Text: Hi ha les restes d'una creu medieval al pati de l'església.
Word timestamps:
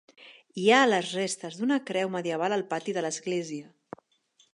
Hi 0.59 0.63
ha 0.69 0.77
les 0.91 1.11
restes 1.17 1.57
d'una 1.59 1.77
creu 1.89 2.11
medieval 2.15 2.57
al 2.57 2.65
pati 2.73 2.97
de 2.99 3.05
l'església. 3.07 3.71